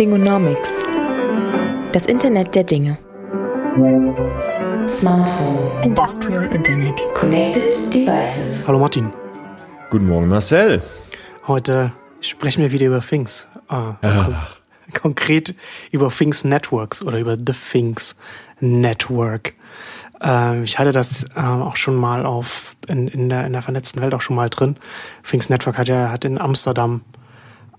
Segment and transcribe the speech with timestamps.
[0.00, 0.82] Fingonomics.
[1.92, 2.96] Das Internet der Dinge.
[4.88, 5.84] Smart Home.
[5.84, 6.98] Industrial Internet.
[7.12, 8.66] Connected Devices.
[8.66, 9.12] Hallo Martin.
[9.90, 10.80] Guten Morgen, Marcel.
[11.46, 11.92] Heute
[12.22, 13.46] sprechen wir wieder über Things.
[13.68, 14.34] Ah, kon
[15.02, 15.54] konkret
[15.90, 18.16] über Things Networks oder über The Things
[18.60, 19.52] Network.
[20.22, 24.00] Äh, ich hatte das äh, auch schon mal auf in, in, der, in der vernetzten
[24.00, 24.76] Welt auch schon mal drin.
[25.28, 27.02] Things Network hat ja hat in Amsterdam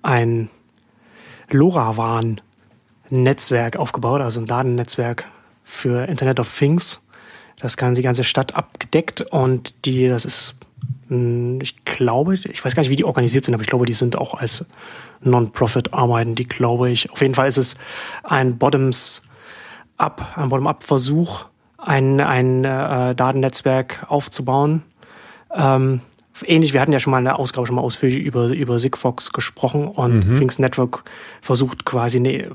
[0.03, 0.51] ein
[1.53, 5.25] LoRaWAN-Netzwerk aufgebaut, also ein Datennetzwerk
[5.63, 7.01] für Internet of Things.
[7.59, 10.55] Das kann die ganze Stadt abgedeckt und die, das ist,
[11.09, 14.17] ich glaube, ich weiß gar nicht, wie die organisiert sind, aber ich glaube, die sind
[14.17, 14.65] auch als
[15.21, 17.11] Non-Profit arbeiten, die glaube ich.
[17.11, 17.75] Auf jeden Fall ist es
[18.23, 21.45] ein Bottoms-up, ein Bottom-up-Versuch,
[21.77, 24.81] ein, ein äh, Datennetzwerk aufzubauen.
[25.53, 26.01] Ähm,
[26.45, 29.87] ähnlich, wir hatten ja schon mal eine Ausgabe schon mal ausführlich über, über Sigfox gesprochen
[29.87, 30.37] und mhm.
[30.37, 31.03] Things Network
[31.41, 32.49] versucht quasi eine äh,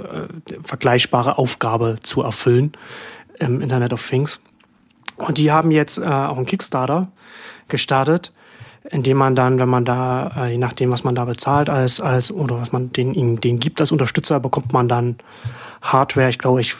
[0.62, 2.72] vergleichbare Aufgabe zu erfüllen
[3.38, 4.40] im Internet of Things.
[5.16, 7.08] Und die haben jetzt äh, auch einen Kickstarter
[7.68, 8.32] gestartet,
[8.90, 12.30] indem man dann, wenn man da, äh, je nachdem, was man da bezahlt als, als
[12.30, 15.16] oder was man den, den gibt als Unterstützer, bekommt man dann
[15.92, 16.28] Hardware.
[16.28, 16.74] Ich glaube, ich,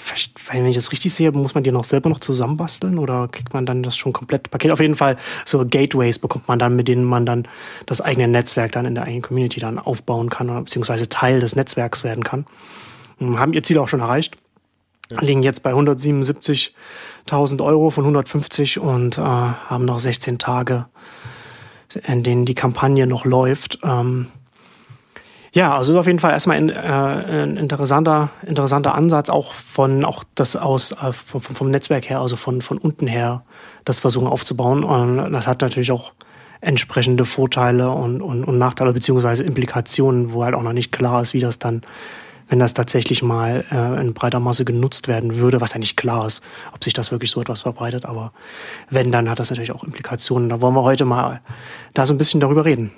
[0.51, 3.67] wenn ich das richtig sehe, muss man die noch selber noch zusammenbasteln oder kriegt man
[3.67, 4.73] dann das schon komplett Paket?
[4.73, 7.49] Auf jeden Fall so Gateways bekommt man dann, mit denen man dann
[7.87, 11.57] das eigene Netzwerk dann in der eigenen Community dann aufbauen kann oder beziehungsweise Teil des
[11.57, 12.47] Netzwerks werden kann.
[13.21, 14.37] Haben ihr Ziel auch schon erreicht.
[15.11, 15.21] Ja.
[15.21, 20.87] Liegen jetzt bei 177.000 Euro von 150 und äh, haben noch 16 Tage,
[22.07, 23.79] in denen die Kampagne noch läuft.
[23.85, 24.27] Ähm,
[25.57, 30.05] ja, also ist auf jeden Fall erstmal ein, äh, ein interessanter, interessanter Ansatz, auch von
[30.05, 33.43] auch das aus äh, vom, vom Netzwerk her, also von, von unten her,
[33.87, 34.85] das versuchen aufzubauen.
[34.85, 36.13] Und das hat natürlich auch
[36.61, 41.33] entsprechende Vorteile und, und, und Nachteile beziehungsweise Implikationen, wo halt auch noch nicht klar ist,
[41.33, 41.81] wie das dann,
[42.51, 46.27] wenn das tatsächlich mal äh, in breiter Masse genutzt werden würde, was ja nicht klar
[46.27, 46.43] ist,
[46.75, 48.05] ob sich das wirklich so etwas verbreitet.
[48.05, 48.33] Aber
[48.91, 50.51] wenn, dann hat das natürlich auch Implikationen.
[50.51, 51.41] Da wollen wir heute mal
[51.95, 52.93] da so ein bisschen darüber reden.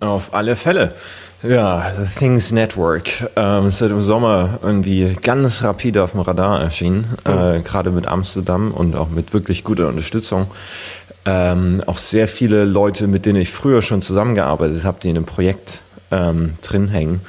[0.00, 0.94] Auf alle Fälle.
[1.42, 6.62] Ja, The Things Network ähm, ist seit im Sommer irgendwie ganz rapide auf dem Radar
[6.62, 7.32] erschienen, mhm.
[7.32, 10.46] äh, gerade mit Amsterdam und auch mit wirklich guter Unterstützung.
[11.24, 15.26] Ähm, auch sehr viele Leute, mit denen ich früher schon zusammengearbeitet habe, die in einem
[15.26, 15.80] Projekt
[16.12, 17.20] ähm, drin hängen.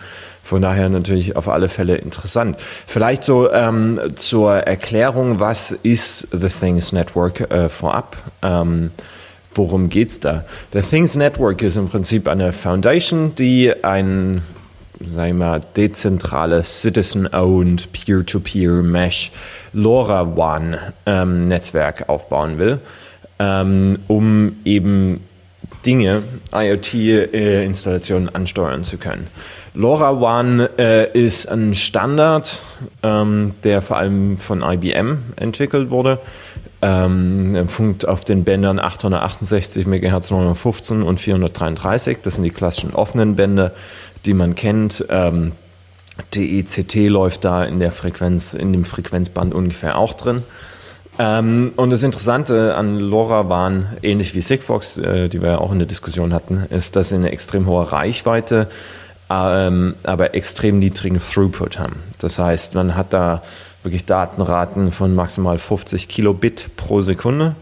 [0.43, 2.57] Von daher natürlich auf alle Fälle interessant.
[2.85, 8.17] Vielleicht so ähm, zur Erklärung, was ist The Things Network äh, vorab?
[8.43, 8.91] Ähm,
[9.55, 10.43] Worum geht's da?
[10.73, 14.41] The Things Network ist im Prinzip eine Foundation, die ein,
[14.99, 19.31] sagen wir mal, dezentrales, citizen-owned, peer-to-peer Mesh
[19.73, 21.51] LoRaWAN ähm,
[22.07, 22.79] aufbauen will,
[23.39, 25.19] ähm, um eben
[25.85, 29.27] Dinge, IoT-Installationen äh, ansteuern zu können.
[29.75, 32.59] LoRaWAN äh, ist ein Standard,
[33.03, 36.19] ähm, der vor allem von IBM entwickelt wurde
[36.83, 42.17] ähm, funkt auf den Bändern 868 MHz 915 und 433.
[42.21, 43.71] Das sind die klassischen offenen Bänder,
[44.25, 45.05] die man kennt.
[45.09, 45.53] Ähm,
[46.35, 50.43] DECT läuft da in der Frequenz, in dem Frequenzband ungefähr auch drin.
[51.17, 55.71] Ähm, und das Interessante an LoRa waren, ähnlich wie Sigfox, äh, die wir ja auch
[55.71, 58.67] in der Diskussion hatten, ist, dass sie eine extrem hohe Reichweite,
[59.29, 62.01] ähm, aber extrem niedrigen Throughput haben.
[62.17, 63.41] Das heißt, man hat da
[63.83, 67.55] wirklich Datenraten von maximal 50 Kilobit pro Sekunde.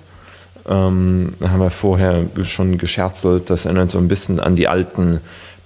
[0.68, 5.20] Ähm, da haben wir vorher schon gescherzelt, das erinnert so ein bisschen an die alten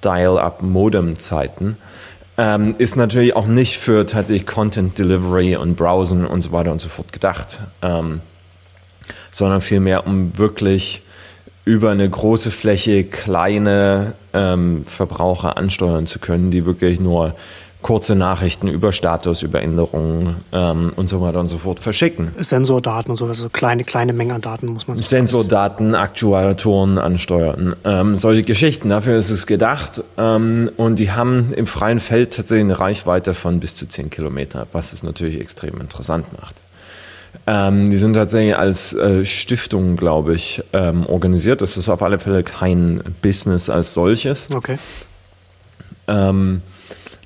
[0.04, 1.78] Dial-Up-Modem-Zeiten.
[2.38, 6.82] Ähm, ist natürlich auch nicht für tatsächlich Content Delivery und Browsen und so weiter und
[6.82, 8.22] so fort gedacht, ähm,
[9.32, 11.02] sondern vielmehr um wirklich
[11.64, 17.36] über eine große Fläche kleine ähm, Verbraucher ansteuern zu können, die wirklich nur
[17.86, 22.32] kurze Nachrichten über Status, über Änderungen ähm, und so weiter und so fort verschicken.
[22.40, 27.76] Sensordaten und so, also kleine, kleine Mengen an Daten muss man so Sensordaten, Aktuatoren ansteuern,
[27.84, 28.90] ähm, solche Geschichten.
[28.90, 30.04] Dafür ist es gedacht.
[30.18, 34.66] Ähm, und die haben im freien Feld tatsächlich eine Reichweite von bis zu 10 Kilometer,
[34.72, 36.56] was es natürlich extrem interessant macht.
[37.46, 41.62] Ähm, die sind tatsächlich als äh, Stiftung, glaube ich, ähm, organisiert.
[41.62, 44.50] Das ist auf alle Fälle kein Business als solches.
[44.52, 44.80] Okay.
[46.08, 46.64] Ähm,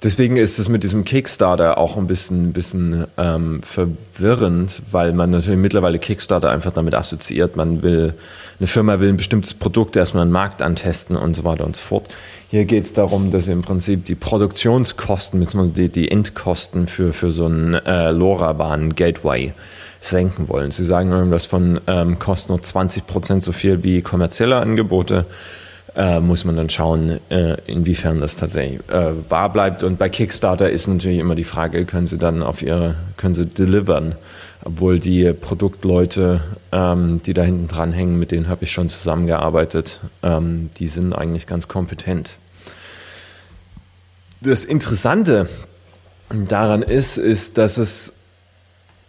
[0.02, 5.60] Deswegen ist es mit diesem Kickstarter auch ein bisschen, bisschen ähm, verwirrend, weil man natürlich
[5.60, 7.58] mittlerweile Kickstarter einfach damit assoziiert.
[7.58, 8.14] Man will,
[8.60, 11.84] eine Firma will ein bestimmtes Produkt erstmal einen Markt antesten und so weiter und so
[11.84, 12.08] fort.
[12.50, 15.90] Hier geht es darum, dass im Prinzip die Produktionskosten bzw.
[15.90, 19.52] Die, Endkosten für, für so einen äh, LoRaWAN-Gateway
[20.00, 20.72] senken wollen.
[20.72, 25.26] Sie sagen, das von ähm, kostet nur 20 Prozent so viel wie kommerzielle Angebote
[26.00, 29.84] äh, muss man dann schauen, äh, inwiefern das tatsächlich äh, wahr bleibt.
[29.84, 33.46] Und bei Kickstarter ist natürlich immer die Frage, können sie dann auf ihre, können sie
[33.46, 34.16] delivern?
[34.64, 36.40] Obwohl die Produktleute,
[36.72, 41.12] ähm, die da hinten dran hängen, mit denen habe ich schon zusammengearbeitet, ähm, die sind
[41.14, 42.30] eigentlich ganz kompetent.
[44.40, 45.50] Das Interessante
[46.30, 48.14] daran ist, ist, dass es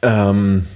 [0.03, 0.67] ähm,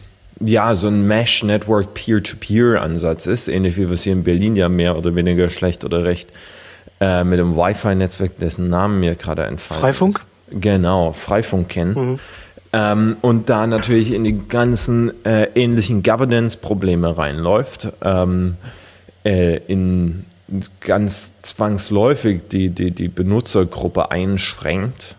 [0.41, 4.97] ja so ein Mesh-Network Peer-to-Peer-Ansatz ist, ähnlich wie wir es hier in Berlin ja mehr
[4.97, 6.31] oder weniger schlecht oder recht
[7.01, 10.19] äh, mit dem Wi-Fi-Netzwerk, dessen Namen mir gerade entfallen Freifunk?
[10.49, 10.61] Ist.
[10.61, 11.95] Genau, Freifunk kennen.
[11.95, 12.19] Mhm.
[12.73, 18.57] Ähm, und da natürlich in die ganzen äh, ähnlichen Governance-Probleme reinläuft, ähm,
[19.25, 20.25] äh, in
[20.81, 25.17] ganz zwangsläufig die, die, die Benutzergruppe einschränkt.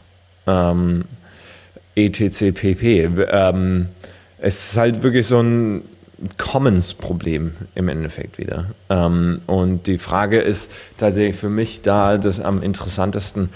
[0.48, 1.06] Ähm,
[1.96, 2.54] etc.
[2.54, 3.10] pp.
[3.32, 3.88] Ähm,
[4.46, 5.82] es ist halt wirklich so ein
[6.38, 8.68] Commons-Problem im Endeffekt wieder.
[8.92, 10.70] Ähm, und die Frage ist
[11.00, 13.50] tatsächlich für mich da das am interessantesten,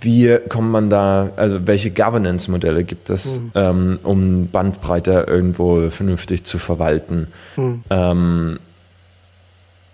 [0.00, 3.98] wie kommt man da, also welche Governance-Modelle gibt es, mhm.
[4.02, 7.26] um Bandbreite irgendwo vernünftig zu verwalten,
[7.56, 8.58] mhm.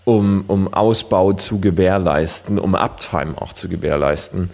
[0.04, 4.50] um, um Ausbau zu gewährleisten, um Uptime auch zu gewährleisten.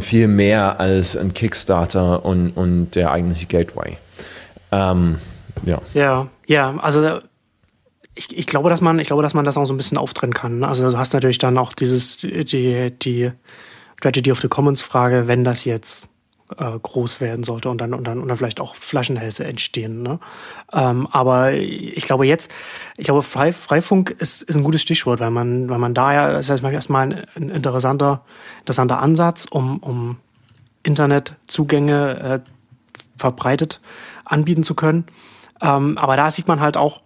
[0.00, 3.98] Viel mehr als ein Kickstarter und, und der eigentliche Gateway.
[4.74, 5.18] Ähm,
[5.64, 5.80] ja.
[5.94, 7.20] Ja, ja, also
[8.14, 10.34] ich, ich glaube, dass man, ich glaube, dass man das auch so ein bisschen auftrennen
[10.34, 10.60] kann.
[10.60, 10.68] Ne?
[10.68, 13.32] Also du hast natürlich dann auch dieses, die, die
[14.00, 16.08] Tragedy of the Commons Frage, wenn das jetzt
[16.58, 20.02] äh, groß werden sollte und dann, und, dann, und dann vielleicht auch Flaschenhälse entstehen.
[20.02, 20.20] Ne?
[20.72, 22.50] Ähm, aber ich glaube jetzt,
[22.96, 26.32] ich glaube, Frei, Freifunk ist, ist ein gutes Stichwort, weil man, weil man da ja,
[26.32, 28.24] das heißt erstmal ein, ein interessanter,
[28.60, 30.18] interessanter Ansatz, um, um
[30.82, 32.50] Internetzugänge äh,
[33.16, 33.80] verbreitet
[34.24, 35.04] anbieten zu können.
[35.60, 37.02] Ähm, aber da sieht man halt auch,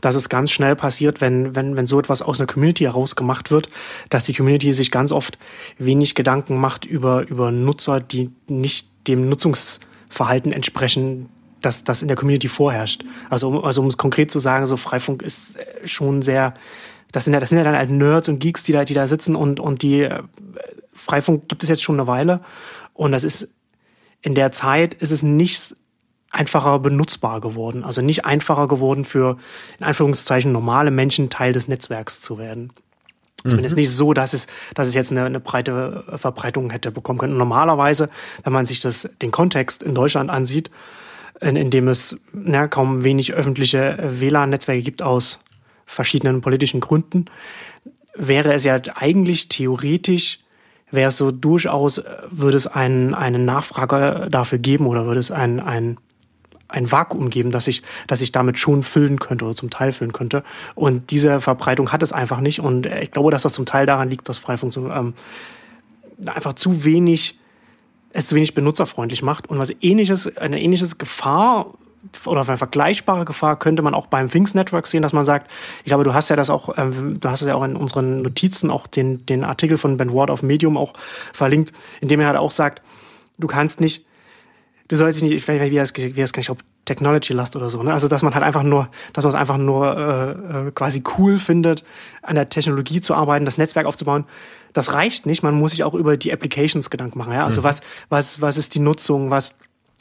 [0.00, 3.50] dass es ganz schnell passiert, wenn, wenn, wenn so etwas aus einer Community heraus gemacht
[3.50, 3.68] wird,
[4.10, 5.38] dass die Community sich ganz oft
[5.78, 11.30] wenig Gedanken macht über, über Nutzer, die nicht dem Nutzungsverhalten entsprechen,
[11.62, 13.04] das, das in der Community vorherrscht.
[13.30, 16.54] Also, also um es konkret zu sagen, so Freifunk ist äh, schon sehr,
[17.12, 19.06] das sind ja, das sind ja dann halt Nerds und Geeks, die da, die da
[19.06, 20.22] sitzen und, und die äh,
[20.92, 22.40] Freifunk gibt es jetzt schon eine Weile.
[22.92, 23.52] Und das ist
[24.22, 25.76] in der Zeit ist es nicht
[26.30, 27.84] einfacher benutzbar geworden.
[27.84, 29.36] Also nicht einfacher geworden für,
[29.78, 32.72] in Anführungszeichen, normale Menschen Teil des Netzwerks zu werden.
[33.42, 33.80] Zumindest mhm.
[33.80, 37.36] nicht so, dass es, dass es jetzt eine, eine breite Verbreitung hätte bekommen können.
[37.36, 38.10] normalerweise,
[38.42, 40.70] wenn man sich das, den Kontext in Deutschland ansieht,
[41.40, 45.38] in, in dem es na, kaum wenig öffentliche WLAN-Netzwerke gibt aus
[45.84, 47.26] verschiedenen politischen Gründen,
[48.16, 50.40] wäre es ja eigentlich theoretisch
[50.90, 55.60] wäre es so durchaus, würde es einen, einen Nachfrager dafür geben oder würde es ein,
[55.60, 55.98] ein
[56.68, 60.12] ein Vakuum geben, das ich, das ich damit schon füllen könnte oder zum Teil füllen
[60.12, 60.42] könnte.
[60.74, 62.60] Und diese Verbreitung hat es einfach nicht.
[62.60, 65.14] Und ich glaube, dass das zum Teil daran liegt, dass Freifunk ähm,
[66.26, 67.38] einfach zu wenig,
[68.12, 69.48] es zu wenig benutzerfreundlich macht.
[69.48, 71.74] Und was ähnliches, eine ähnliche Gefahr
[72.24, 75.86] oder eine vergleichbare Gefahr könnte man auch beim Things Network sehen, dass man sagt, ich
[75.86, 78.86] glaube, du hast ja das auch, ähm, du hast ja auch in unseren Notizen auch
[78.86, 80.92] den, den Artikel von Ben Ward auf Medium auch
[81.32, 82.82] verlinkt, in dem er halt auch sagt,
[83.38, 84.06] du kannst nicht
[84.88, 87.56] du sollst dich nicht, ich weiß nicht, wie es, wie gar nicht, ob Technology Lust
[87.56, 87.92] oder so, ne?
[87.92, 91.38] Also, dass man halt einfach nur, dass man es einfach nur äh, äh, quasi cool
[91.38, 91.84] findet,
[92.22, 94.24] an der Technologie zu arbeiten, das Netzwerk aufzubauen.
[94.72, 95.42] Das reicht nicht.
[95.42, 97.44] Man muss sich auch über die Applications Gedanken machen, ja?
[97.44, 97.64] Also, mhm.
[97.64, 99.30] was, was, was ist die Nutzung?
[99.30, 99.56] Was,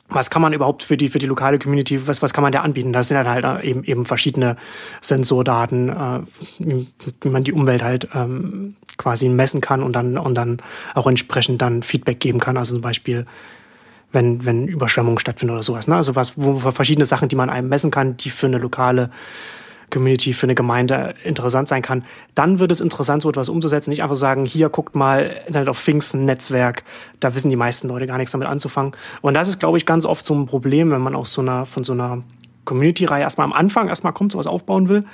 [0.07, 2.61] was kann man überhaupt für die, für die lokale Community, was, was kann man da
[2.61, 2.93] anbieten?
[2.93, 4.55] Das sind halt, halt eben, eben verschiedene
[5.01, 6.21] Sensordaten, äh,
[6.59, 10.61] wie man die Umwelt halt ähm, quasi messen kann und dann, und dann
[10.93, 12.57] auch entsprechend dann Feedback geben kann.
[12.57, 13.25] Also zum Beispiel,
[14.15, 15.87] wenn, wenn Überschwemmungen stattfinden oder sowas.
[15.87, 15.95] Ne?
[15.95, 19.11] Also was, wo verschiedene Sachen, die man einem messen kann, die für eine lokale
[19.91, 22.03] Community, für eine Gemeinde interessant sein kann.
[22.33, 23.91] Dann wird es interessant, so etwas umzusetzen.
[23.91, 26.83] Nicht einfach sagen, hier guckt mal Internet of Things, Netzwerk.
[27.19, 28.93] Da wissen die meisten Leute gar nichts damit anzufangen.
[29.21, 31.65] Und das ist, glaube ich, ganz oft so ein Problem, wenn man aus so einer,
[31.65, 32.23] von so einer
[32.65, 35.05] Community-Reihe erstmal am Anfang erstmal kommt, sowas aufbauen will,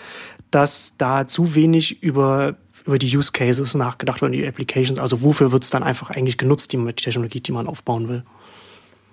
[0.51, 2.55] dass da zu wenig über
[2.87, 4.97] über die Use Cases nachgedacht wird, die Applications.
[4.97, 8.23] Also wofür wird es dann einfach eigentlich genutzt, die Technologie, die man aufbauen will?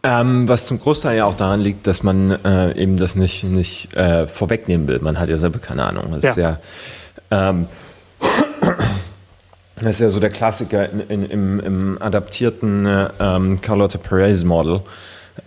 [0.02, 3.94] Ähm, was zum Großteil ja auch daran liegt, dass man äh, eben das nicht, nicht
[3.96, 5.00] äh, vorwegnehmen will.
[5.00, 6.12] Man hat ja selber keine Ahnung.
[6.12, 6.30] Das ja.
[6.30, 6.58] ist ja,
[7.30, 7.66] ähm,
[9.76, 14.44] das ist ja so der Klassiker in, in, im, im, adaptierten äh, ähm, Carlotta Perez
[14.44, 14.82] Model,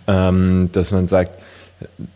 [0.06, 1.40] ähm, dass man sagt,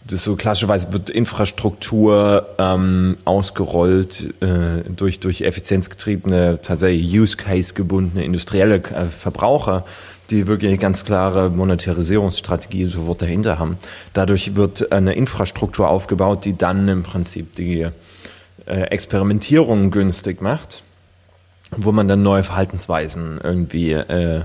[0.05, 9.07] das so klassischerweise wird Infrastruktur ähm, ausgerollt äh, durch, durch effizienzgetriebene, tatsächlich Use-Case-gebundene industrielle äh,
[9.07, 9.85] Verbraucher
[10.31, 13.79] die wirklich eine ganz klare Monetarisierungsstrategie sofort dahinter haben.
[14.13, 17.89] Dadurch wird eine Infrastruktur aufgebaut, die dann im Prinzip die
[18.67, 20.83] äh, Experimentierung günstig macht.
[21.77, 24.43] wo man dann neue Verhaltensweisen irgendwie äh,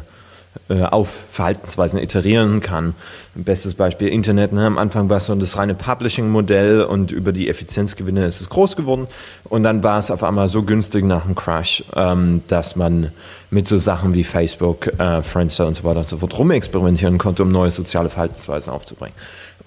[0.70, 2.94] auf Verhaltensweisen iterieren kann.
[3.36, 4.54] Bestes Beispiel Internet.
[4.54, 4.66] Ne?
[4.66, 8.76] Am Anfang war es so das reine Publishing-Modell und über die Effizienzgewinne ist es groß
[8.76, 9.08] geworden.
[9.46, 13.12] Und dann war es auf einmal so günstig nach dem Crash, ähm, dass man
[13.50, 17.44] mit so Sachen wie Facebook, äh, Friendster und so weiter und so fort rumexperimentieren konnte,
[17.44, 19.16] um neue soziale Verhaltensweisen aufzubringen.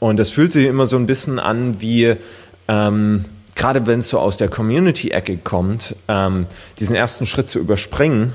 [0.01, 2.15] Und das fühlt sich immer so ein bisschen an wie
[2.69, 3.25] ähm,
[3.55, 6.47] gerade wenn es so aus der Community-Ecke kommt, ähm,
[6.79, 8.33] diesen ersten Schritt zu überspringen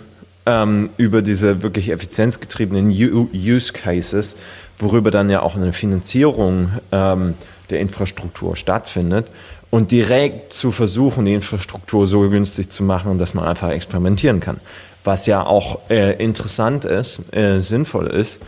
[0.50, 4.36] ähm, über diese wirklich effizienzgetriebenen Use Cases,
[4.79, 7.36] worüber dann ja auch eine Finanzierung ähm,
[7.70, 9.27] der Infrastruktur stattfindet
[9.70, 14.60] und direkt zu versuchen, die Infrastruktur so günstig zu machen, dass man einfach experimentieren kann.
[15.03, 18.39] Was ja auch äh, interessant ist, äh, sinnvoll ist.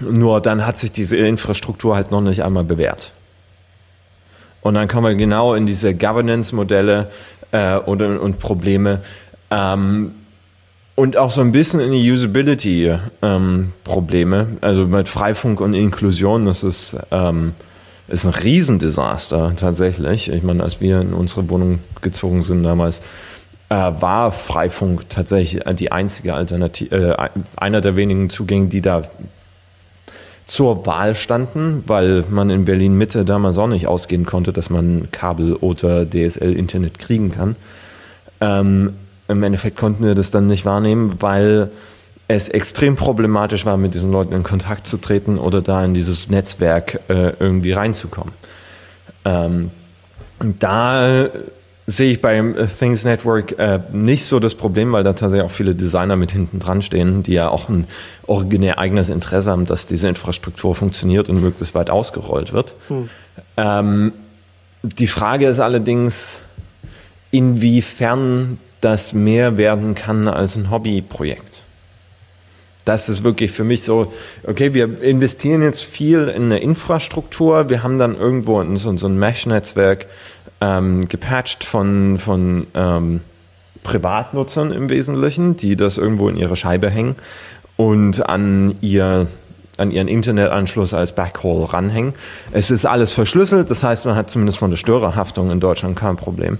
[0.00, 3.12] Nur dann hat sich diese Infrastruktur halt noch nicht einmal bewährt.
[4.60, 7.10] Und dann kommen wir genau in diese Governance-Modelle
[7.52, 9.00] äh, und, und Probleme.
[9.50, 10.12] Ähm,
[11.00, 14.36] und auch so ein bisschen in die Usability-Probleme.
[14.36, 17.54] Ähm, also mit Freifunk und Inklusion, das ist, ähm,
[18.06, 20.30] ist ein Riesendesaster tatsächlich.
[20.30, 23.00] Ich meine, als wir in unsere Wohnung gezogen sind damals,
[23.70, 27.16] äh, war Freifunk tatsächlich die einzige Alternative, äh,
[27.56, 29.04] einer der wenigen Zugänge, die da
[30.46, 35.08] zur Wahl standen, weil man in Berlin Mitte damals auch nicht ausgehen konnte, dass man
[35.12, 37.56] Kabel oder DSL-Internet kriegen kann.
[38.42, 38.92] Ähm,
[39.30, 41.70] im Endeffekt konnten wir das dann nicht wahrnehmen, weil
[42.28, 46.28] es extrem problematisch war, mit diesen Leuten in Kontakt zu treten oder da in dieses
[46.28, 48.32] Netzwerk äh, irgendwie reinzukommen.
[49.24, 49.70] Ähm,
[50.58, 51.28] da
[51.86, 55.74] sehe ich beim Things Network äh, nicht so das Problem, weil da tatsächlich auch viele
[55.74, 57.86] Designer mit hinten dran stehen, die ja auch ein
[58.26, 62.74] originär eigenes Interesse haben, dass diese Infrastruktur funktioniert und möglichst weit ausgerollt wird.
[62.88, 63.10] Hm.
[63.56, 64.12] Ähm,
[64.82, 66.38] die Frage ist allerdings,
[67.32, 71.62] inwiefern das mehr werden kann als ein Hobbyprojekt.
[72.84, 74.12] Das ist wirklich für mich so,
[74.46, 79.18] okay, wir investieren jetzt viel in eine Infrastruktur, wir haben dann irgendwo so, so ein
[79.18, 80.06] Mesh-Netzwerk
[80.60, 83.20] ähm, gepatcht von, von ähm,
[83.82, 87.16] Privatnutzern im Wesentlichen, die das irgendwo in ihre Scheibe hängen
[87.76, 89.28] und an ihr
[89.80, 92.12] an ihren Internetanschluss als Backhaul ranhängen.
[92.52, 96.16] Es ist alles verschlüsselt, das heißt, man hat zumindest von der Störerhaftung in Deutschland kein
[96.16, 96.58] Problem.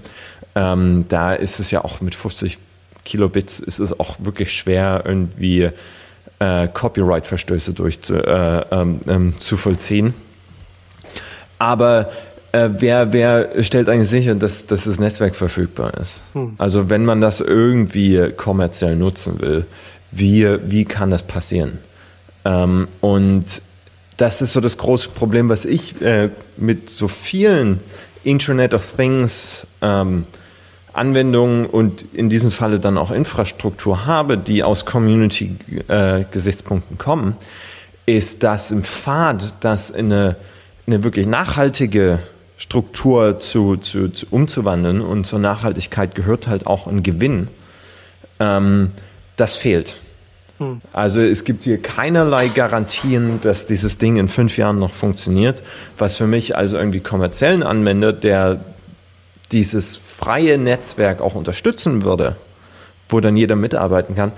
[0.55, 2.57] Ähm, da ist es ja auch mit 50
[3.03, 5.69] Kilobits ist es auch wirklich schwer, irgendwie
[6.39, 10.13] äh, Copyright-Verstöße durch zu, äh, ähm, ähm, zu vollziehen.
[11.57, 12.11] Aber
[12.51, 16.23] äh, wer, wer stellt eigentlich sicher, dass, dass das Netzwerk verfügbar ist?
[16.33, 16.55] Hm.
[16.57, 19.65] Also wenn man das irgendwie kommerziell nutzen will,
[20.11, 21.77] wie, wie kann das passieren?
[22.43, 23.61] Ähm, und
[24.17, 27.79] das ist so das große Problem, was ich äh, mit so vielen
[28.23, 30.25] Internet of Things ähm,
[30.93, 37.35] Anwendungen und in diesem Falle dann auch Infrastruktur habe, die aus Community-Gesichtspunkten kommen,
[38.05, 40.35] ist, dass im Pfad das in eine,
[40.87, 42.19] eine wirklich nachhaltige
[42.57, 47.47] Struktur zu, zu, zu, umzuwandeln und zur Nachhaltigkeit gehört halt auch ein Gewinn.
[48.39, 48.91] Ähm,
[49.37, 49.95] das fehlt.
[50.59, 50.81] Hm.
[50.93, 55.63] Also es gibt hier keinerlei Garantien, dass dieses Ding in fünf Jahren noch funktioniert,
[55.97, 58.59] was für mich also irgendwie kommerziellen Anwender, der
[59.51, 62.35] dieses freie Netzwerk auch unterstützen würde,
[63.09, 64.31] wo dann jeder mitarbeiten kann,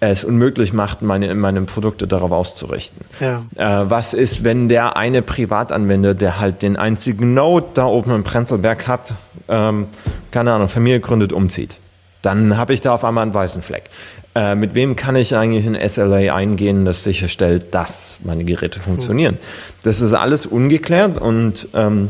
[0.00, 3.04] es unmöglich macht, meine, meine Produkte darauf auszurichten.
[3.20, 3.42] Ja.
[3.56, 8.22] Äh, was ist, wenn der eine Privatanwender, der halt den einzigen Node da oben im
[8.22, 9.14] Prenzlberg hat,
[9.48, 9.86] ähm,
[10.30, 11.78] keine Ahnung, Familie gründet, umzieht?
[12.22, 13.90] Dann habe ich da auf einmal einen weißen Fleck.
[14.34, 19.34] Äh, mit wem kann ich eigentlich in SLA eingehen, das sicherstellt, dass meine Geräte funktionieren?
[19.34, 19.40] Hm.
[19.82, 22.08] Das ist alles ungeklärt und ähm,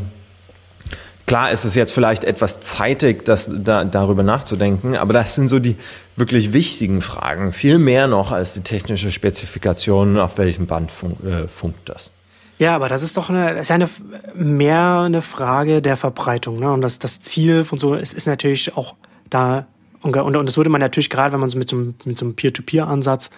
[1.29, 5.59] Klar ist es jetzt vielleicht etwas zeitig, das, da, darüber nachzudenken, aber das sind so
[5.59, 5.75] die
[6.15, 7.53] wirklich wichtigen Fragen.
[7.53, 12.09] Viel mehr noch als die technische Spezifikation, auf welchem Band fun äh, funkt das.
[12.57, 13.87] Ja, aber das ist doch eine, ist ja eine,
[14.33, 16.59] mehr eine Frage der Verbreitung.
[16.59, 16.71] Ne?
[16.71, 18.95] Und das, das Ziel von so ist, ist natürlich auch
[19.29, 19.67] da
[20.01, 22.17] und, und, und das würde man natürlich gerade, wenn man so mit so einem, mit
[22.17, 23.29] so einem Peer-to-Peer-Ansatz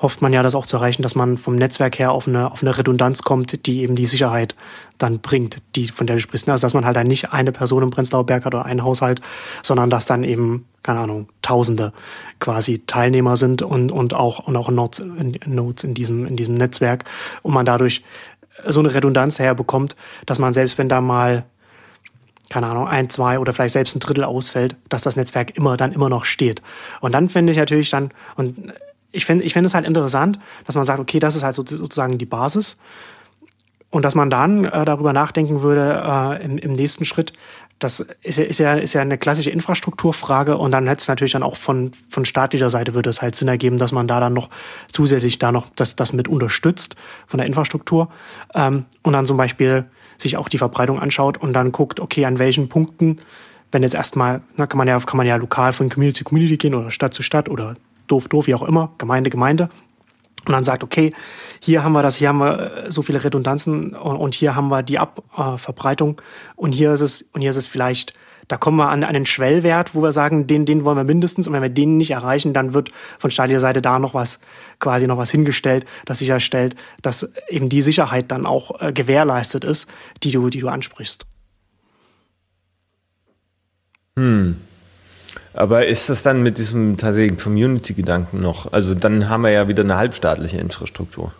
[0.00, 2.62] hofft man ja, das auch zu erreichen, dass man vom Netzwerk her auf eine, auf
[2.62, 4.54] eine Redundanz kommt, die eben die Sicherheit
[4.98, 6.48] dann bringt, die, von der du sprichst.
[6.48, 9.22] Also, dass man halt dann nicht eine Person im Prenzlauer Berg hat oder einen Haushalt,
[9.62, 11.92] sondern dass dann eben, keine Ahnung, Tausende
[12.38, 15.02] quasi Teilnehmer sind und, und auch, und auch Nodes,
[15.46, 17.04] Nodes in diesem, in diesem Netzwerk
[17.42, 18.02] und man dadurch
[18.66, 19.96] so eine Redundanz herbekommt,
[20.26, 21.44] dass man selbst wenn da mal
[22.50, 25.92] keine Ahnung, ein, zwei oder vielleicht selbst ein Drittel ausfällt, dass das Netzwerk immer dann
[25.92, 26.60] immer noch steht.
[27.00, 28.72] Und dann finde ich natürlich dann, und
[29.12, 32.18] ich finde ich finde es halt interessant, dass man sagt, okay, das ist halt sozusagen
[32.18, 32.76] die Basis.
[33.90, 37.32] und dass man dann äh, darüber nachdenken würde, äh, im, im nächsten Schritt,
[37.80, 41.32] das ist ja, ist ja, ist ja eine klassische Infrastrukturfrage und dann hätte es natürlich
[41.32, 44.34] dann auch von, von staatlicher Seite würde es halt Sinn ergeben, dass man da dann
[44.34, 44.50] noch
[44.92, 48.10] zusätzlich da noch das, das mit unterstützt von der Infrastruktur
[48.54, 49.86] ähm, und dann zum Beispiel
[50.20, 53.18] sich auch die Verbreitung anschaut und dann guckt, okay, an welchen Punkten,
[53.72, 56.56] wenn jetzt erstmal, na, kann man ja, kann man ja lokal von Community zu Community
[56.56, 59.68] gehen oder Stadt zu Stadt oder doof, doof, wie auch immer, Gemeinde, Gemeinde.
[60.46, 61.12] Und dann sagt, okay,
[61.60, 64.82] hier haben wir das, hier haben wir äh, so viele Redundanzen und, hier haben wir
[64.82, 66.22] die Abverbreitung äh,
[66.56, 68.14] und hier ist es, und hier ist es vielleicht,
[68.50, 71.52] da kommen wir an einen Schwellwert, wo wir sagen, den, den wollen wir mindestens und
[71.52, 74.40] wenn wir den nicht erreichen, dann wird von staatlicher Seite da noch was,
[74.80, 79.88] quasi noch was hingestellt, das sicherstellt, dass eben die Sicherheit dann auch äh, gewährleistet ist,
[80.24, 81.26] die du, die du ansprichst.
[84.18, 84.56] Hm.
[85.52, 88.72] Aber ist das dann mit diesem tatsächlichen Community-Gedanken noch?
[88.72, 91.32] Also dann haben wir ja wieder eine halbstaatliche Infrastruktur.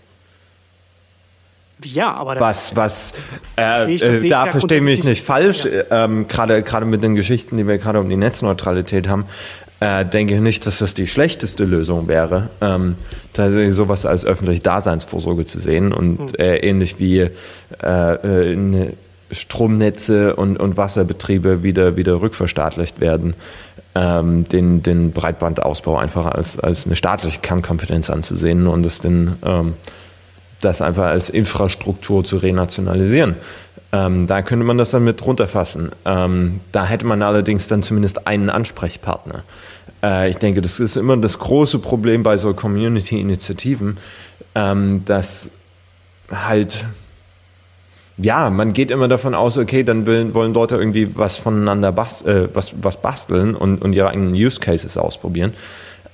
[1.85, 3.13] Ja, aber das was
[3.57, 5.65] was äh, ich, äh, da verstehe mich nicht falsch.
[5.65, 6.05] Ja.
[6.05, 9.25] Ähm, gerade gerade mit den Geschichten, die wir gerade um die Netzneutralität haben,
[9.81, 12.97] äh, denke ich nicht, dass das die schlechteste Lösung wäre, ähm,
[13.33, 16.29] tatsächlich sowas als öffentliche Daseinsvorsorge zu sehen und hm.
[16.39, 18.93] äh, ähnlich wie äh, äh
[19.33, 23.37] Stromnetze und, und Wasserbetriebe wieder wieder rückverstaatlicht werden
[23.95, 29.75] ähm, den, den Breitbandausbau einfach als, als eine staatliche Kernkompetenz anzusehen und das, den, ähm,
[30.61, 33.37] das einfach als Infrastruktur zu renationalisieren.
[33.93, 35.91] Ähm, da könnte man das dann mit runterfassen.
[36.05, 39.43] Ähm, da hätte man allerdings dann zumindest einen Ansprechpartner.
[40.03, 43.97] Äh, ich denke, das ist immer das große Problem bei so Community-Initiativen,
[44.55, 45.51] ähm, dass
[46.31, 46.85] halt
[48.23, 52.23] ja, man geht immer davon aus, okay, dann will, wollen Leute irgendwie was voneinander bas
[52.23, 55.55] äh, was, was basteln und, und ihre eigenen Use Cases ausprobieren.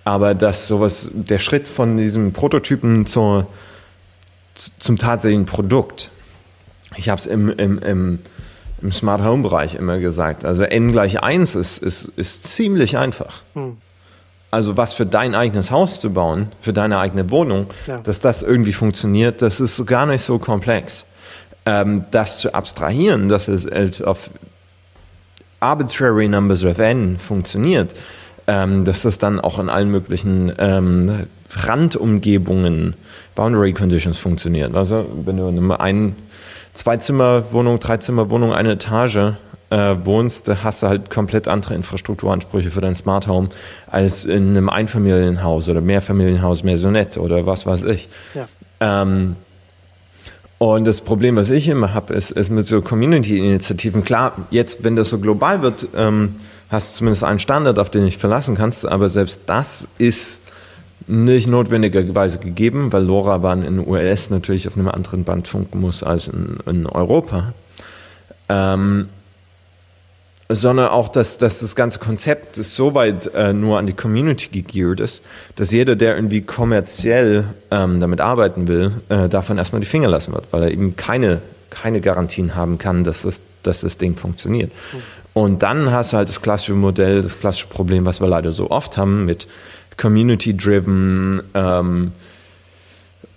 [0.04, 3.48] Aber dass sowas, der Schritt von diesem Prototypen zur,
[4.78, 6.10] zum tatsächlichen Produkt,
[6.96, 8.18] ich habe es im, im, im,
[8.82, 13.42] im Smart Home Bereich immer gesagt, also n gleich 1 ist, ist, ist ziemlich einfach.
[13.54, 13.76] Hm.
[14.50, 17.98] Also was für dein eigenes Haus zu bauen, für deine eigene Wohnung, ja.
[17.98, 21.04] dass das irgendwie funktioniert, das ist gar nicht so komplex
[21.66, 24.30] ähm, das zu abstrahieren, dass es auf
[25.60, 27.90] arbitrary numbers of n funktioniert,
[28.46, 32.94] ähm, dass das dann auch in allen möglichen ähm, Randumgebungen,
[33.36, 34.74] Boundary Conditions funktioniert.
[34.74, 36.16] Also wenn du in einem ein,
[36.74, 39.34] Zwei-Zimmer-Wohnung, Drei-Zimmer-Wohnung, eine Etage
[39.70, 43.48] äh, wohnst, da hast du halt komplett andere Infrastrukturansprüche für dein Smart Home
[43.90, 48.08] als in einem Einfamilienhaus oder Mehrfamilienhaus, Maisonette oder was weiß ich.
[48.34, 48.46] Ja.
[48.80, 49.36] Ähm,
[50.58, 54.04] und das Problem, was ich immer habe, ist, ist mit so Community-Initiativen.
[54.04, 56.36] Klar, jetzt, wenn das so global wird, ähm,
[56.70, 60.40] hast du zumindest einen Standard, auf den du dich verlassen kannst, aber selbst das ist
[61.06, 66.02] nicht notwendigerweise gegeben, weil LoRaWAN in den US natürlich auf einem anderen Band funken muss
[66.02, 67.52] als in, in Europa.
[68.48, 69.08] Ähm,
[70.48, 75.00] sondern auch, dass, dass das ganze Konzept so weit äh, nur an die Community gegeared
[75.00, 75.22] ist,
[75.56, 80.32] dass jeder, der irgendwie kommerziell ähm, damit arbeiten will, äh, davon erstmal die Finger lassen
[80.32, 84.70] wird, weil er eben keine, keine Garantien haben kann, dass das, dass das Ding funktioniert.
[84.92, 84.98] Mhm.
[85.34, 88.70] Und dann hast du halt das klassische Modell, das klassische Problem, was wir leider so
[88.70, 89.48] oft haben mit
[89.96, 92.12] Community-driven ähm,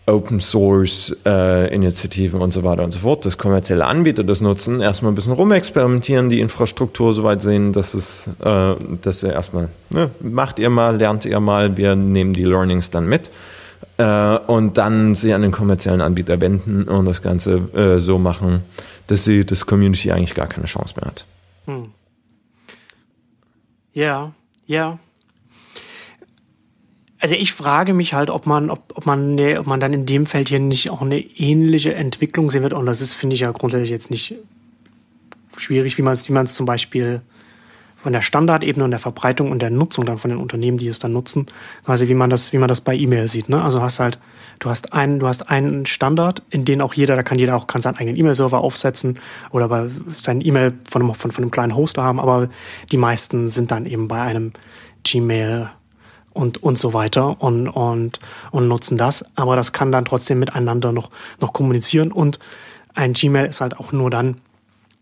[0.10, 5.12] Open Source äh, und so weiter und so fort, dass kommerzielle Anbieter das nutzen, erstmal
[5.12, 10.10] ein bisschen rumexperimentieren, die Infrastruktur so weit sehen, dass es, äh, dass ihr erstmal, ne,
[10.20, 13.30] macht ihr mal, lernt ihr mal, wir nehmen die Learnings dann mit
[13.98, 18.64] äh, und dann sie an den kommerziellen Anbieter wenden und das Ganze äh, so machen,
[19.08, 21.26] dass sie das Community eigentlich gar keine Chance mehr hat.
[21.66, 21.90] Hm.
[23.94, 24.32] Ja,
[24.66, 25.00] ja,
[27.20, 30.06] also ich frage mich halt, ob man, ob, ob man, ne, ob man dann in
[30.06, 32.74] dem Feld hier nicht auch eine ähnliche Entwicklung sehen wird.
[32.74, 34.36] Und das ist, finde ich ja grundsätzlich jetzt nicht
[35.58, 37.22] schwierig, wie man es, wie man es zum Beispiel
[37.98, 41.00] von der Standardebene und der Verbreitung und der Nutzung dann von den Unternehmen, die es
[41.00, 41.48] dann nutzen,
[41.84, 43.50] quasi wie man das, wie man das bei E-Mail sieht.
[43.50, 43.62] Ne?
[43.62, 44.20] Also hast halt,
[44.60, 47.68] du hast einen, du hast einen Standard, in den auch jeder, da kann jeder auch
[47.68, 49.20] kann seinen eigenen E-Mail-Server aufsetzen
[49.52, 52.48] oder bei seinen E-Mail von einem, von, von einem kleinen Hoster haben, aber
[52.90, 54.54] die meisten sind dann eben bei einem
[55.04, 55.70] Gmail
[56.34, 58.20] und, und so weiter und, und,
[58.52, 59.26] und nutzen das.
[59.36, 62.40] Aber das kann dann trotzdem miteinander noch, noch kommunizieren und
[62.96, 64.38] ein Gmail ist halt auch nur dann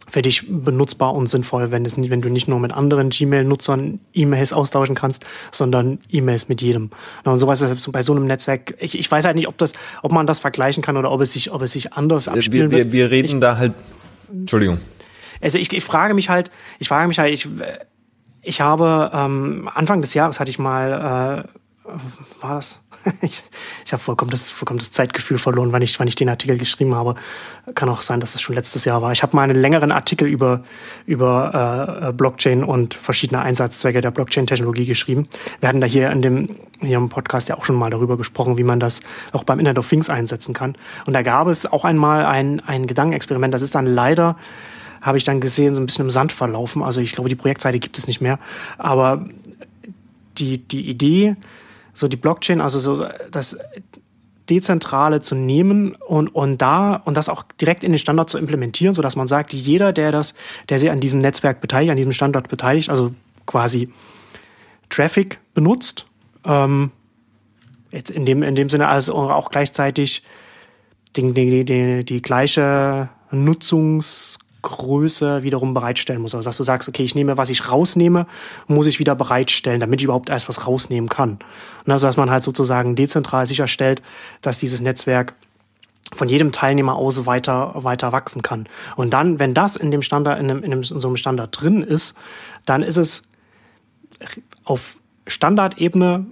[0.09, 4.53] für dich benutzbar und sinnvoll, wenn, es, wenn du nicht nur mit anderen Gmail-Nutzern E-Mails
[4.53, 6.91] austauschen kannst, sondern E-Mails mit jedem.
[7.25, 10.13] Und sowas ist bei so einem Netzwerk, ich, ich weiß halt nicht, ob, das, ob
[10.13, 12.91] man das vergleichen kann oder ob es sich, ob es sich anders abspielen wir, wir,
[12.93, 13.73] wir reden ich, da halt,
[14.31, 14.77] Entschuldigung.
[15.41, 17.47] Also ich, ich frage mich halt, ich frage mich halt, ich,
[18.47, 21.45] ich habe ähm, Anfang des Jahres hatte ich mal,
[21.85, 21.91] äh,
[22.41, 22.81] war das?
[23.21, 23.43] ich,
[23.85, 26.95] ich habe vollkommen das, vollkommen das Zeitgefühl verloren, wann ich, wann ich den Artikel geschrieben
[26.95, 27.15] habe.
[27.75, 29.11] Kann auch sein, dass das schon letztes Jahr war.
[29.11, 30.63] Ich habe mal einen längeren Artikel über,
[31.05, 35.27] über äh, Blockchain und verschiedene Einsatzzwecke der Blockchain-Technologie geschrieben.
[35.59, 38.57] Wir hatten da hier in dem hier im Podcast ja auch schon mal darüber gesprochen,
[38.57, 38.99] wie man das
[39.31, 40.75] auch beim Internet of Things einsetzen kann.
[41.05, 43.53] Und da gab es auch einmal ein, ein Gedankenexperiment.
[43.53, 44.35] Das ist dann leider
[45.01, 46.83] habe ich dann gesehen, so ein bisschen im Sand verlaufen.
[46.83, 48.39] Also ich glaube, die Projektseite gibt es nicht mehr.
[48.77, 49.27] Aber
[50.37, 51.35] die, die Idee,
[51.93, 53.57] so die Blockchain, also so das
[54.49, 58.93] Dezentrale zu nehmen und, und da und das auch direkt in den Standard zu implementieren,
[58.93, 60.33] so dass man sagt, jeder, der das,
[60.69, 63.13] der sich an diesem Netzwerk beteiligt, an diesem Standort beteiligt, also
[63.45, 63.89] quasi
[64.89, 66.05] Traffic benutzt,
[66.45, 66.91] ähm,
[67.91, 70.23] jetzt in dem, in dem Sinne also auch gleichzeitig
[71.15, 76.35] die, die, die, die gleiche Nutzungs Größe wiederum bereitstellen muss.
[76.35, 78.27] Also dass du sagst, okay, ich nehme, was ich rausnehme,
[78.67, 81.39] muss ich wieder bereitstellen, damit ich überhaupt erst was rausnehmen kann.
[81.85, 84.01] Und also dass man halt sozusagen dezentral sicherstellt,
[84.41, 85.33] dass dieses Netzwerk
[86.13, 88.67] von jedem Teilnehmer aus weiter, weiter wachsen kann.
[88.95, 91.59] Und dann, wenn das in dem Standard, in, einem, in, einem, in so einem Standard
[91.59, 92.15] drin ist,
[92.65, 93.23] dann ist es
[94.63, 96.25] auf Standardebene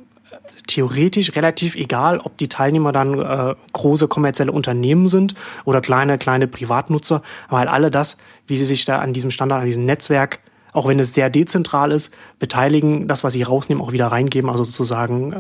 [0.68, 6.48] theoretisch relativ egal, ob die Teilnehmer dann äh, große kommerzielle Unternehmen sind oder kleine, kleine
[6.48, 10.40] Privatnutzer, weil alle das, wie sie sich da an diesem Standard, an diesem Netzwerk,
[10.74, 14.64] auch wenn es sehr dezentral ist, beteiligen, das, was sie rausnehmen, auch wieder reingeben, also
[14.64, 15.38] sozusagen äh,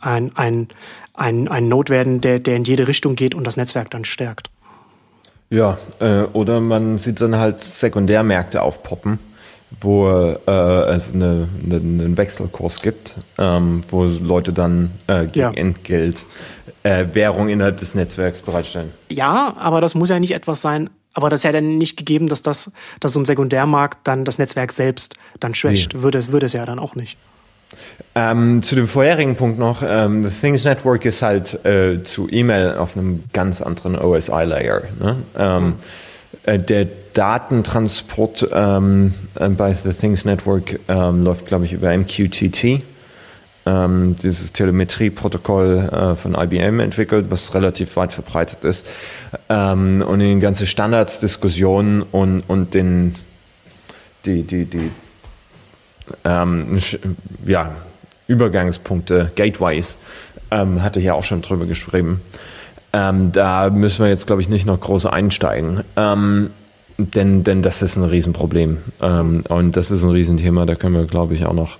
[0.00, 0.68] ein, ein,
[1.14, 4.50] ein, ein Node werden, der, der in jede Richtung geht und das Netzwerk dann stärkt.
[5.50, 9.18] Ja, äh, oder man sieht dann halt Sekundärmärkte aufpoppen
[9.80, 10.50] wo äh,
[10.94, 15.50] es eine, eine, einen Wechselkurs gibt, ähm, wo Leute dann äh, gegen ja.
[15.52, 16.24] Entgelt
[16.82, 18.90] äh, Währung innerhalb des Netzwerks bereitstellen.
[19.08, 20.90] Ja, aber das muss ja nicht etwas sein.
[21.14, 24.38] Aber das ist ja dann nicht gegeben, dass das, dass so ein Sekundärmarkt dann das
[24.38, 25.94] Netzwerk selbst dann schwächt.
[25.94, 26.02] Nee.
[26.02, 27.18] Würde, würde es ja dann auch nicht.
[28.14, 32.74] Ähm, zu dem vorherigen Punkt noch, ähm, The Things Network ist halt äh, zu E-Mail
[32.76, 34.82] auf einem ganz anderen OSI-Layer.
[35.00, 35.16] Ne?
[35.38, 35.74] Ähm, hm.
[36.44, 42.82] Äh, der Datentransport ähm, äh, bei The Things Network ähm, läuft, glaube ich, über MQTT.
[43.64, 48.86] Ähm, dieses Telemetrieprotokoll äh, von IBM entwickelt, was relativ weit verbreitet ist.
[49.48, 53.14] Ähm, und in den ganzen Standardsdiskussionen und, und den,
[54.26, 54.90] die, die, die
[56.24, 56.76] ähm,
[57.46, 57.70] ja,
[58.26, 59.96] Übergangspunkte, Gateways,
[60.50, 62.20] ähm, hatte ich ja auch schon drüber geschrieben.
[62.92, 65.82] Ähm, da müssen wir jetzt, glaube ich, nicht noch groß einsteigen.
[65.96, 66.50] Ähm,
[66.98, 68.78] denn, denn das ist ein Riesenproblem.
[69.00, 70.66] Ähm, und das ist ein Riesenthema.
[70.66, 71.78] Da können wir, glaube ich, auch noch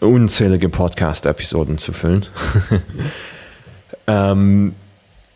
[0.00, 2.26] unzählige Podcast-Episoden zu füllen.
[4.06, 4.74] ähm,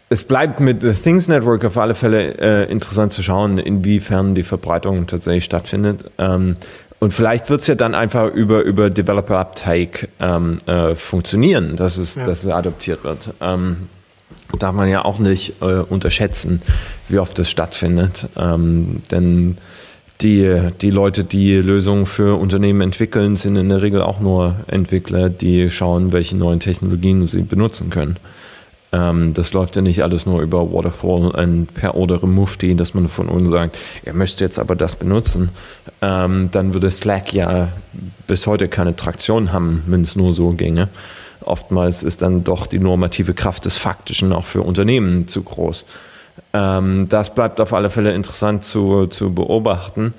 [0.09, 4.45] es bleibt mit The Things Network auf alle Fälle äh, interessant zu schauen, inwiefern die
[4.45, 6.05] Verbreitung tatsächlich stattfindet.
[6.19, 6.57] Ähm,
[6.99, 11.99] und vielleicht wird es ja dann einfach über, über Developer Uptake ähm, äh, funktionieren, dass
[11.99, 12.25] es, ja.
[12.25, 13.35] dass es adoptiert wird.
[13.41, 13.89] Ähm,
[14.59, 16.63] darf man ja auch nicht äh, unterschätzen,
[17.09, 18.29] wie oft das stattfindet.
[18.37, 19.59] Ähm, denn
[20.23, 25.29] die, die Leute, die Lösungen für Unternehmen entwickeln, sind in der Regel auch nur Entwickler,
[25.29, 28.17] die schauen, welche neuen Technologien sie benutzen können.
[28.93, 33.09] Ähm, das läuft ja nicht alles nur über Waterfall und per Order Mufti, dass man
[33.09, 35.51] von uns sagt, ihr müsst jetzt aber das benutzen.
[36.01, 37.69] Ähm, dann würde Slack ja
[38.27, 40.89] bis heute keine Traktion haben, wenn es nur so ginge
[41.41, 45.85] oftmals ist dann doch die normative Kraft des Faktischen auch für Unternehmen zu groß.
[46.53, 50.15] Ähm, das bleibt auf alle Fälle interessant zu, zu beobachten.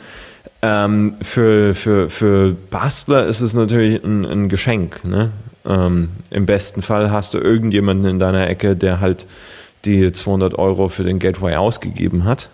[0.61, 5.03] Ähm, für, für, für Bastler ist es natürlich ein, ein Geschenk.
[5.03, 5.31] Ne?
[5.65, 9.27] Ähm, Im besten Fall hast du irgendjemanden in deiner Ecke, der halt
[9.85, 12.49] die 200 Euro für den Gateway ausgegeben hat.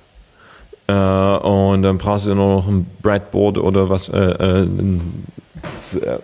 [0.87, 4.67] Äh, und dann brauchst du nur noch ein Breadboard oder was, äh, äh, äh,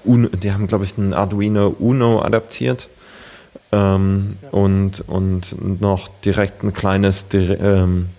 [0.06, 2.90] die haben, glaube ich, ein Arduino Uno adaptiert.
[3.72, 4.50] Ähm, ja.
[4.50, 8.10] und, und noch direkt ein kleines ähm,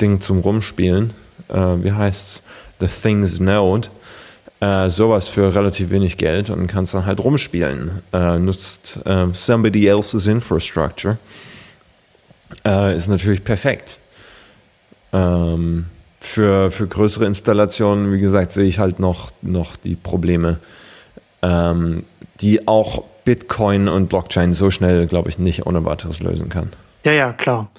[0.00, 1.10] Ding zum Rumspielen.
[1.48, 2.42] Äh, wie heißt's?
[2.80, 3.88] The Things Node.
[4.60, 8.02] Äh, sowas für relativ wenig Geld und kannst dann halt rumspielen.
[8.12, 11.18] Äh, nutzt äh, somebody else's infrastructure.
[12.64, 13.98] Äh, ist natürlich perfekt.
[15.12, 15.86] Ähm,
[16.24, 20.58] für, für größere Installationen, wie gesagt, sehe ich halt noch, noch die Probleme,
[21.42, 22.04] ähm,
[22.40, 26.70] die auch Bitcoin und Blockchain so schnell, glaube ich, nicht ohne weiteres lösen kann.
[27.04, 27.70] Ja, ja, klar.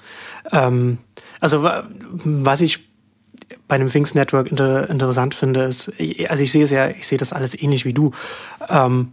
[0.52, 0.98] Ähm,
[1.40, 1.68] also
[2.24, 2.88] was ich
[3.68, 5.92] bei einem Things Network inter interessant finde, ist,
[6.28, 8.12] also ich sehe es ja, ich sehe das alles ähnlich wie du.
[8.68, 9.12] Ähm,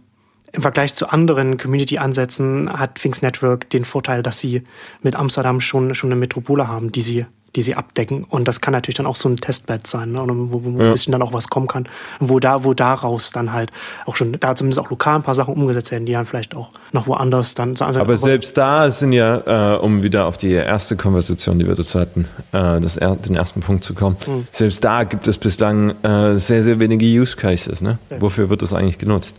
[0.52, 4.62] Im Vergleich zu anderen Community-Ansätzen hat Things Network den Vorteil, dass sie
[5.02, 8.24] mit Amsterdam schon, schon eine Metropole haben, die sie die sie abdecken.
[8.24, 10.24] Und das kann natürlich dann auch so ein Testbed sein, ne?
[10.26, 10.86] wo, wo ja.
[10.86, 11.88] ein bisschen dann auch was kommen kann.
[12.20, 13.70] Wo da, wo daraus dann halt
[14.06, 16.70] auch schon, da zumindest auch lokal ein paar Sachen umgesetzt werden, die dann vielleicht auch
[16.92, 17.70] noch woanders dann.
[17.70, 21.74] Also aber selbst da sind ja, äh, um wieder auf die erste Konversation, die wir
[21.74, 24.46] dazu hatten, äh, das, den ersten Punkt zu kommen, mhm.
[24.50, 27.80] selbst da gibt es bislang äh, sehr, sehr wenige Use Cases.
[27.80, 27.98] Ne?
[28.10, 28.20] Ja.
[28.20, 29.36] Wofür wird das eigentlich genutzt?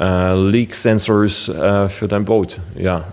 [0.00, 3.04] Äh, Leak Sensors äh, für dein Boot, ja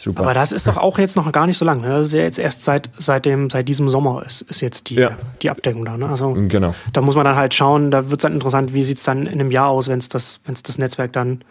[0.00, 0.22] Super.
[0.22, 1.82] Aber das ist doch auch jetzt noch gar nicht so lang.
[1.82, 1.88] Ne?
[1.88, 4.94] Das ist ja jetzt erst seit, seit, dem, seit diesem Sommer ist, ist jetzt die,
[4.94, 5.18] ja.
[5.42, 5.98] die Abdeckung da.
[5.98, 6.08] Ne?
[6.08, 6.74] Also genau.
[6.94, 9.26] da muss man dann halt schauen, da wird es dann interessant, wie sieht es dann
[9.26, 11.44] in einem Jahr aus, wenn es das, wenn's das Netzwerk dann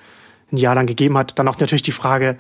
[0.51, 1.37] ein Jahr lang gegeben hat.
[1.37, 2.37] Dann auch natürlich die Frage,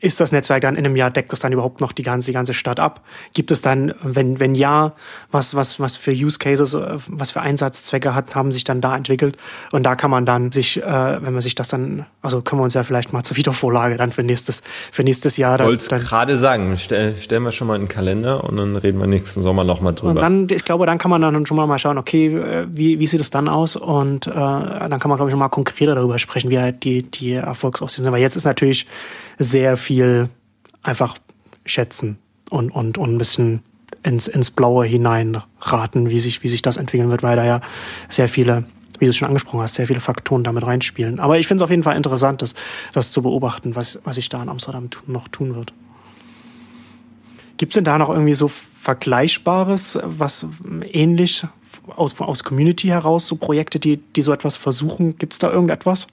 [0.00, 2.32] ist das Netzwerk dann in einem Jahr, deckt das dann überhaupt noch die ganze, die
[2.32, 3.02] ganze Stadt ab?
[3.34, 4.94] Gibt es dann, wenn, wenn ja,
[5.30, 8.96] was, was, was für Use Cases, äh, was für Einsatzzwecke hat, haben sich dann da
[8.96, 9.36] entwickelt?
[9.72, 12.64] Und da kann man dann sich, äh, wenn man sich das dann, also können wir
[12.64, 15.66] uns ja vielleicht mal zur Wiedervorlage dann für nächstes, für nächstes Jahr dann.
[15.66, 19.42] Wollt's gerade sagen, stell, stellen wir schon mal einen Kalender und dann reden wir nächsten
[19.42, 20.10] Sommer nochmal drüber.
[20.12, 23.06] Und dann, ich glaube, dann kann man dann schon mal schauen, okay, äh, wie, wie
[23.06, 23.76] sieht es dann aus?
[23.76, 27.02] Und äh, dann kann man, glaube ich, noch mal konkreter darüber sprechen, wie halt die,
[27.02, 28.12] die Erfolgsaussichten sind.
[28.12, 28.86] Weil jetzt ist natürlich
[29.40, 30.28] sehr viel
[30.82, 31.16] einfach
[31.64, 32.18] schätzen
[32.50, 33.62] und, und, und ein bisschen
[34.02, 37.60] ins, ins Blaue hineinraten, wie sich, wie sich das entwickeln wird, weil da ja
[38.10, 38.64] sehr viele,
[38.98, 41.20] wie du es schon angesprochen hast, sehr viele Faktoren damit reinspielen.
[41.20, 42.54] Aber ich finde es auf jeden Fall interessant, das,
[42.92, 45.72] das zu beobachten, was, was sich da in Amsterdam noch tun wird.
[47.56, 50.46] Gibt es denn da noch irgendwie so Vergleichbares, was
[50.92, 51.46] ähnlich
[51.96, 55.16] aus, aus Community heraus, so Projekte, die, die so etwas versuchen?
[55.16, 56.08] Gibt es da irgendetwas?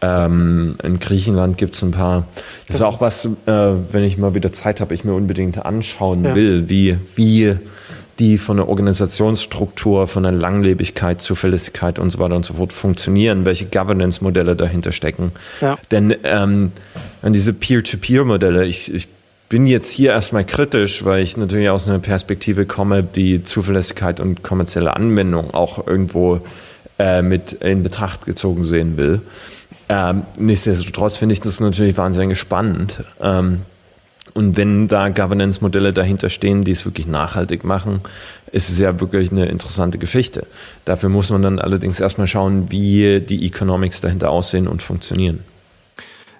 [0.00, 2.28] Ähm, in Griechenland gibt es ein paar.
[2.68, 6.22] Das ist auch was, äh, wenn ich mal wieder Zeit habe, ich mir unbedingt anschauen
[6.36, 7.56] will, wie, wie
[8.18, 13.44] die von der Organisationsstruktur, von der Langlebigkeit, Zuverlässigkeit und so weiter und so fort funktionieren,
[13.44, 15.32] welche Governance-Modelle dahinter stecken.
[15.60, 15.78] Ja.
[15.90, 16.72] Denn ähm,
[17.22, 19.08] an diese Peer-to-Peer-Modelle, ich, ich
[19.48, 24.42] bin jetzt hier erstmal kritisch, weil ich natürlich aus einer Perspektive komme, die Zuverlässigkeit und
[24.42, 26.40] kommerzielle Anwendung auch irgendwo
[26.98, 29.22] äh, mit in Betracht gezogen sehen will.
[29.88, 33.02] Ähm, nichtsdestotrotz finde ich das natürlich wahnsinnig spannend.
[33.22, 33.62] Ähm,
[34.34, 38.00] und wenn da Governance-Modelle dahinter stehen, die es wirklich nachhaltig machen,
[38.52, 40.46] ist es ja wirklich eine interessante Geschichte.
[40.84, 45.44] Dafür muss man dann allerdings erstmal schauen, wie die Economics dahinter aussehen und funktionieren.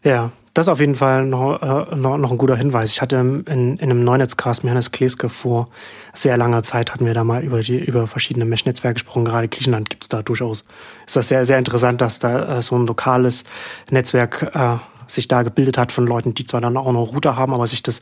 [0.04, 2.92] Ja, das ist auf jeden Fall noch, äh, noch, noch ein guter Hinweis.
[2.92, 5.68] Ich hatte in, in einem Neunetzcast mit Hannes Kleske vor
[6.14, 9.24] sehr langer Zeit hatten wir da mal über, die, über verschiedene Mesh-Netzwerke gesprochen.
[9.24, 10.64] Gerade Griechenland gibt es da durchaus.
[11.06, 13.44] Ist das sehr, sehr interessant, dass da äh, so ein lokales
[13.90, 17.52] Netzwerk äh, sich da gebildet hat von Leuten, die zwar dann auch noch Router haben,
[17.52, 18.00] aber sich das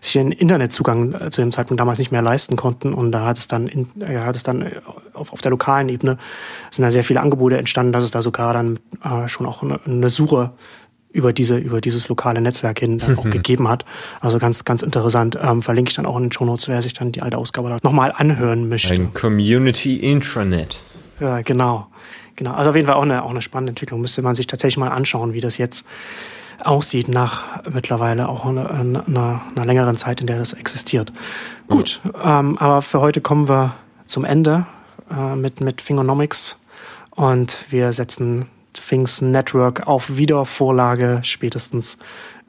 [0.00, 3.38] sich den Internetzugang äh, zu dem Zeitpunkt damals nicht mehr leisten konnten und da hat
[3.38, 4.70] es dann in, äh, hat es dann äh,
[5.12, 6.18] auf, auf der lokalen Ebene
[6.70, 9.80] sind da sehr viele Angebote entstanden, dass es da sogar dann äh, schon auch eine,
[9.84, 10.52] eine Suche
[11.10, 13.84] über diese über dieses lokale Netzwerk hin dann auch gegeben hat.
[14.20, 15.38] Also ganz ganz interessant.
[15.42, 17.70] Ähm, verlinke ich dann auch in den Show Notes, wer sich dann die alte Ausgabe
[17.70, 18.94] da nochmal anhören möchte.
[18.94, 20.82] Ein Community Intranet.
[21.20, 21.88] Ja, genau.
[22.36, 22.52] Genau.
[22.52, 24.00] Also auf jeden Fall auch eine auch eine spannende Entwicklung.
[24.00, 25.86] Müsste man sich tatsächlich mal anschauen, wie das jetzt
[26.64, 31.12] aussieht nach mittlerweile auch einer, einer, einer längeren Zeit, in der das existiert.
[31.68, 33.74] Gut, ähm, aber für heute kommen wir
[34.06, 34.66] zum Ende
[35.10, 36.58] äh, mit, mit Fingonomics
[37.10, 41.98] und wir setzen Things Network auf Wiedervorlage spätestens